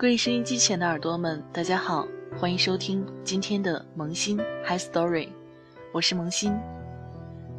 [0.00, 2.06] 各位收音机前的耳朵们，大家好，
[2.38, 5.30] 欢迎收听今天的萌新 Hi Story，
[5.92, 6.56] 我是萌新。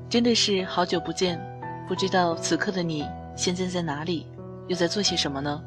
[0.10, 1.38] 真的是好久不见，
[1.86, 3.05] 不知道此刻的你
[3.36, 4.26] 现在在哪里，
[4.70, 5.62] 又在做些什么呢？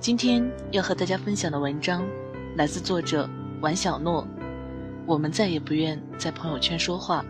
[0.00, 2.02] 今天要和大家分享的文章
[2.56, 3.28] 来自作者
[3.60, 4.26] 王小诺，
[5.04, 7.22] 我们再也不愿在朋友圈说话。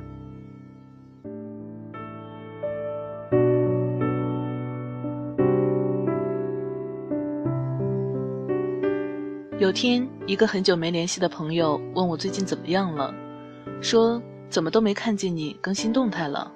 [9.63, 13.15] 有天，一个很久没联系的朋友问我最近怎么样了，
[13.81, 16.51] 说怎么都没看见你更新动态了。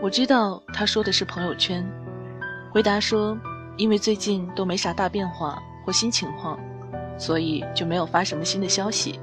[0.00, 1.84] 我知道他说的是朋友圈，
[2.72, 3.36] 回答说
[3.76, 6.56] 因为最近都没啥大变化或新情况，
[7.18, 9.18] 所以就没有发什么新的消息。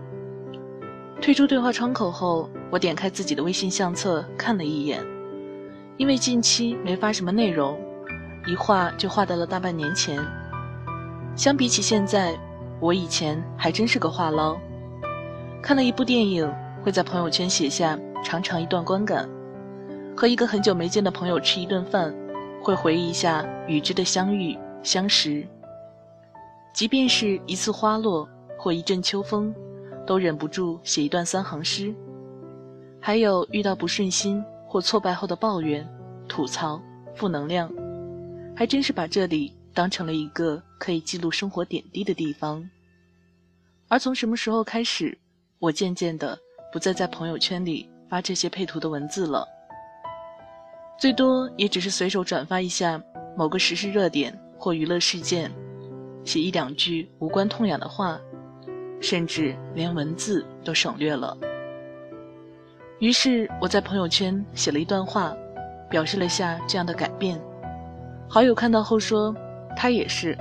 [1.22, 5.02] 退出对话窗口后，我点开自己的微信相册看了一眼，
[5.96, 7.80] 因为近期没发什么内容，
[8.46, 10.21] 一画就画到了大半年前。
[11.38, 12.38] 相比起现在。
[12.80, 14.56] 我以前还真是个话唠，
[15.64, 16.48] 看了一部电影，
[16.84, 19.28] 会在朋友圈写下长长一段观感；
[20.16, 22.14] 和一个很久没见的朋友吃一顿饭，
[22.62, 25.44] 会回忆一下与之的相遇相识。
[26.72, 29.52] 即便是一次花落或一阵秋风，
[30.05, 31.92] 都忍不住写一段三行诗。
[33.02, 35.88] 还有遇到不顺心或挫败后的抱怨、
[36.28, 36.80] 吐槽、
[37.16, 37.72] 负能量，
[38.55, 39.57] 还真是把这里。
[39.78, 42.68] 当成了一个可以记录生活点滴的地方。
[43.88, 45.16] 而从什么时候开始，
[45.60, 46.36] 我渐渐的
[46.74, 49.48] 不再在朋友圈里发这些配图的文字了，
[50.98, 53.00] 最多也只是随手转发一下
[53.38, 55.52] 某个时事热点或娱乐事件，
[56.26, 58.20] 写一两句无关痛痒的话，
[59.00, 61.38] 甚至连文字都省略了。
[62.98, 65.38] 于是我在朋友圈写了一段话，
[65.88, 67.40] 表示了下这样的改变。
[68.28, 69.36] 好友看到后说。
[69.80, 70.36] 他也是，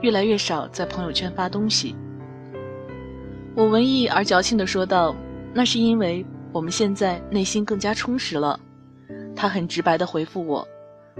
[0.00, 1.94] 越来越少在朋友圈发东西。
[3.54, 5.14] 我文艺而矫情地说道
[5.54, 8.58] ：“那是因为我们现在内心更加充实了。”
[9.36, 10.66] 他很直白地回复我：“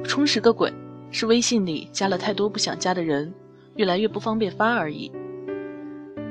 [0.03, 0.73] 充实个鬼，
[1.13, 3.33] 是微信里加了太多不想加的人，
[3.77, 5.13] 越来越不方便发而已。”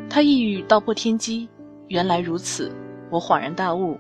[0.10, 1.48] 他一语道破天机，
[1.88, 2.70] 原来如此，
[3.10, 3.98] 我恍然大悟，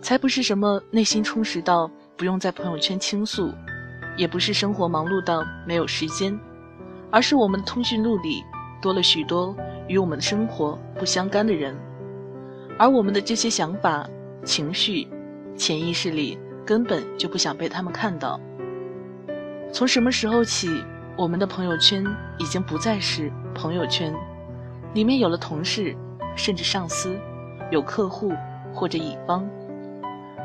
[0.00, 3.50] 才不是什么内心充实到不用在朋友圈倾诉。
[4.16, 6.38] 也不是生活忙碌到没有时间，
[7.10, 8.44] 而是我们的通讯录里
[8.80, 9.54] 多了许多
[9.88, 11.76] 与我们的生活不相干的人，
[12.78, 14.06] 而我们的这些想法、
[14.44, 15.08] 情绪，
[15.56, 18.40] 潜意识里根本就不想被他们看到。
[19.72, 20.82] 从什么时候起，
[21.16, 22.04] 我们的朋友圈
[22.38, 24.14] 已经不再是朋友圈，
[24.94, 25.96] 里面有了同事，
[26.34, 27.16] 甚至上司，
[27.70, 28.32] 有客户
[28.72, 29.48] 或者乙方，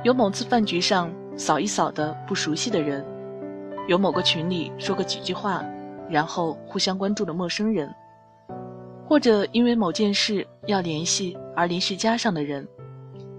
[0.03, 3.03] 有某次饭局上扫一扫的不熟悉的人。
[3.87, 5.63] 有某个群里说个几句话，
[6.09, 7.93] 然后互相关注的陌生人，
[9.07, 12.67] 或者因为某件事要联系而临时加上的人，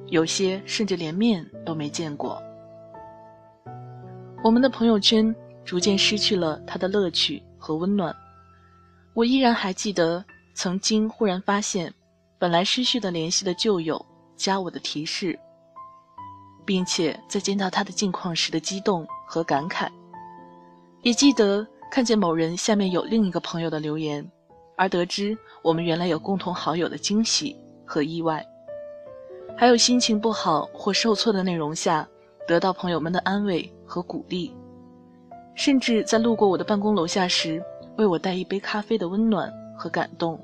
[0.06, 2.40] 有些甚至连面都没见过。
[4.44, 8.14] 我们的朋友圈逐渐失去了它的乐趣和温暖。
[9.14, 10.24] 我依然还记得
[10.54, 11.92] 曾经忽然发现，
[12.38, 14.04] 本来失去的联系的旧友
[14.36, 15.36] 加我的提示，
[16.64, 19.88] 并且在见到他的近况时的激动和感慨。
[21.06, 24.28] 也记得看见某人下面有另一个朋友的留言，
[24.74, 28.44] 而得知我们原来有共同好友的惊喜和意外，
[29.56, 32.04] 还有心情不好或受挫的内容下
[32.44, 34.52] 得到朋友们的安慰和鼓励，
[35.54, 37.62] 甚至在路过我的办公楼下时
[37.96, 40.36] 为我带一杯咖啡的温暖和感动。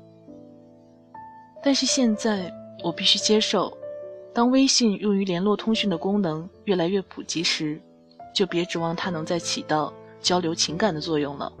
[1.61, 2.49] 但是现在
[2.85, 3.77] 我必须接受，
[4.33, 7.81] 当微信用于联络通讯的功能越来越普及时，
[8.33, 9.93] 就别指望它能再起到。
[10.23, 11.53] 交流情感的作用了，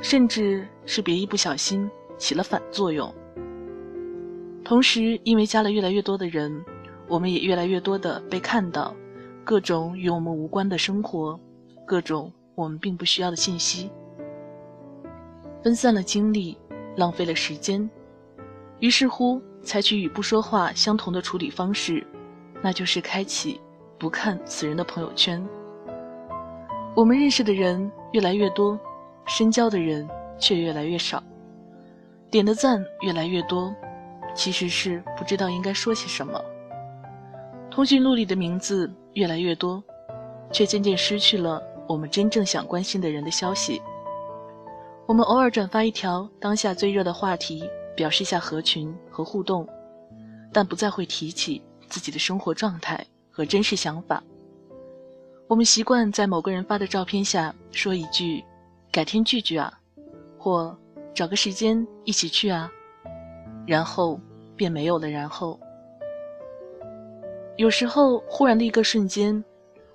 [0.00, 3.12] 甚至是别一不小心起了反作用。
[4.64, 6.64] 同时，因为加了越来越多的人，
[7.08, 8.94] 我们也越来越多的被看到，
[9.44, 11.38] 各种与我们无关的生活，
[11.84, 13.90] 各种我们并不需要的信息，
[15.62, 16.56] 分散了精力，
[16.96, 17.90] 浪费了时间。
[18.78, 22.06] 于是乎，采取与不说话相同的处理方式，
[22.62, 23.60] 那就是开启
[23.98, 25.44] 不看此人的朋友圈。
[26.98, 28.76] 我们认识的人越来越多，
[29.24, 30.04] 深交的人
[30.36, 31.22] 却越来越少，
[32.28, 33.72] 点的赞越来越多，
[34.34, 36.42] 其实是不知道应该说些什么。
[37.70, 39.80] 通讯录里的名字越来越多，
[40.50, 43.80] 却渐渐失去了我们真正想关心的人的消息。
[45.06, 47.62] 我们偶尔转发一条当下最热的话题，
[47.94, 49.64] 表示一下合群和互动，
[50.52, 54.20] 但不再会提起自己的生活状态和真实想法。
[55.48, 58.44] 我们习惯在某个人发的照片下说一句
[58.92, 59.72] “改天聚聚啊”，
[60.36, 60.76] 或
[61.14, 62.70] “找个时间一起去啊。
[63.66, 64.20] 然后
[64.54, 65.58] 便没有了然后。
[67.56, 69.42] 有时候忽然的一个瞬间，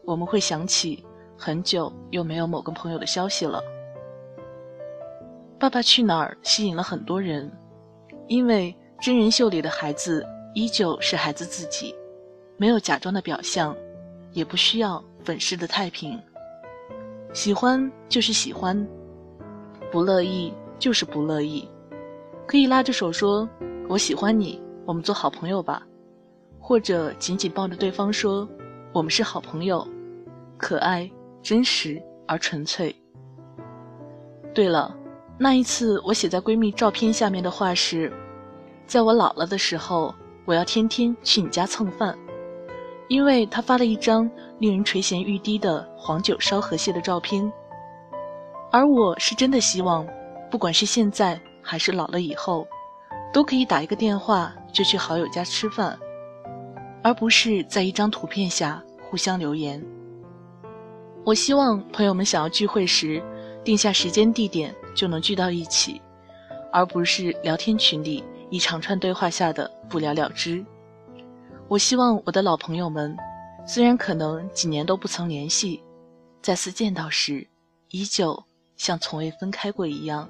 [0.03, 1.05] 我们会想起
[1.37, 3.61] 很久又没有某个朋友的消息了。
[5.59, 7.51] 《爸爸去哪儿》吸引了很多人，
[8.27, 11.93] 因为真人秀里的孩子依旧是孩子自己，
[12.57, 13.75] 没有假装的表象，
[14.31, 16.19] 也不需要粉饰的太平。
[17.33, 18.87] 喜欢就是喜欢，
[19.91, 21.67] 不乐意就是不乐意。
[22.45, 23.49] 可以拉着手说
[23.89, 25.81] ：“我喜欢你，我们做好朋友吧。”
[26.59, 28.47] 或者紧紧抱着对方说
[28.93, 29.87] ：“我们是好朋友，
[30.57, 31.09] 可爱、
[31.41, 32.95] 真实而纯粹。”
[34.53, 34.95] 对了，
[35.37, 38.13] 那一次我写在闺蜜照片下面的话是
[38.85, 40.13] ：“在我老了的时候，
[40.45, 42.17] 我要天天去你家蹭饭。”
[43.07, 44.29] 因为他发了一张
[44.59, 47.51] 令人垂涎欲滴的黄酒烧河蟹的照片，
[48.71, 50.07] 而我是真的希望，
[50.49, 51.39] 不管是现在。
[51.65, 52.67] 还是老了以后，
[53.31, 55.97] 都可以打一个电话就去好友家吃饭，
[57.01, 59.81] 而不是在一张图片下互相留言。
[61.23, 63.23] 我希望朋友们想要聚会时，
[63.63, 66.01] 定下时间地点就能聚到一起，
[66.69, 70.65] 而不是聊天群里一长串对话下的不了了之。
[71.69, 73.17] 我希望我的老朋友们，
[73.65, 75.81] 虽然可能几年都不曾联系，
[76.41, 77.47] 再次见到时，
[77.89, 78.43] 依旧
[78.77, 80.29] 像从未分开过一样。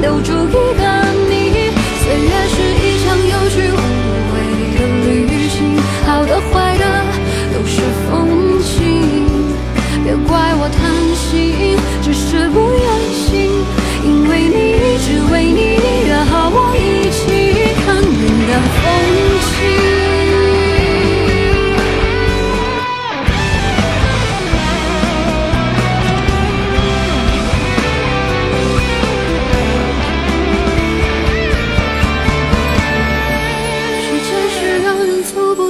[0.00, 0.45] 留住